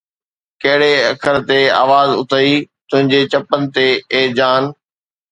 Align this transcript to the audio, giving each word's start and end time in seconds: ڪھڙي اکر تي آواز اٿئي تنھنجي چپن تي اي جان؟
ڪھڙي 0.61 0.93
اکر 1.11 1.35
تي 1.47 1.59
آواز 1.83 2.09
اٿئي 2.19 2.51
تنھنجي 2.89 3.21
چپن 3.31 3.61
تي 3.73 3.87
اي 4.13 4.21
جان؟ 4.37 4.63